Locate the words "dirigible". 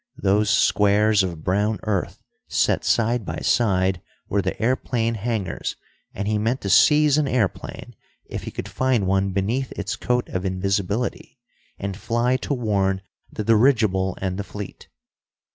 13.43-14.17